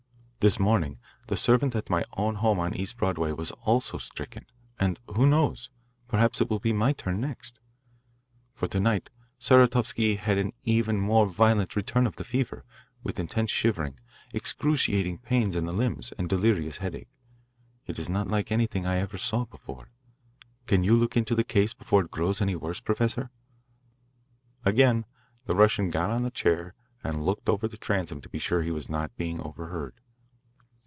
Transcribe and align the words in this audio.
This 0.43 0.59
morning 0.59 0.97
the 1.27 1.37
servant 1.37 1.75
at 1.75 1.87
my 1.91 2.03
own 2.17 2.33
home 2.37 2.57
on 2.59 2.73
East 2.73 2.97
Broadway 2.97 3.31
was 3.31 3.51
also 3.61 3.99
stricken, 3.99 4.47
and 4.79 4.99
who 5.05 5.27
knows? 5.27 5.69
perhaps 6.07 6.41
it 6.41 6.49
will 6.49 6.57
be 6.57 6.73
my 6.73 6.93
turn 6.93 7.21
next. 7.21 7.59
For 8.55 8.65
to 8.69 8.79
night 8.79 9.11
Saratovsky 9.37 10.15
had 10.17 10.39
an 10.39 10.53
even 10.63 10.99
more 10.99 11.27
violent 11.27 11.75
return 11.75 12.07
of 12.07 12.15
the 12.15 12.23
fever, 12.23 12.65
with 13.03 13.19
intense 13.19 13.51
shivering, 13.51 13.99
excruciating 14.33 15.19
pains 15.19 15.55
in 15.55 15.65
the 15.67 15.73
limbs, 15.73 16.11
and 16.17 16.27
delirious 16.27 16.77
headache. 16.77 17.11
It 17.85 17.99
is 17.99 18.09
not 18.09 18.27
like 18.27 18.51
anything 18.51 18.83
I 18.87 18.97
ever 18.97 19.19
saw 19.19 19.45
before. 19.45 19.91
Can 20.65 20.83
you 20.83 20.95
look 20.95 21.15
into 21.15 21.35
the 21.35 21.43
case 21.43 21.75
before 21.75 22.01
it 22.01 22.09
grows 22.09 22.41
any 22.41 22.55
worse, 22.55 22.79
Professor?" 22.79 23.29
Again 24.65 25.05
the 25.45 25.55
Russian 25.55 25.91
got 25.91 26.09
on 26.09 26.23
the 26.23 26.31
chair 26.31 26.73
and 27.03 27.27
looked 27.27 27.47
over 27.47 27.67
the 27.67 27.77
transom 27.77 28.21
to 28.21 28.29
be 28.29 28.39
sure 28.39 28.61
that 28.61 28.65
he 28.65 28.71
was 28.71 28.89
not 28.89 29.15
being 29.17 29.39
overheard. 29.39 29.93